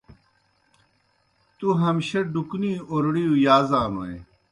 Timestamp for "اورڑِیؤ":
2.91-3.33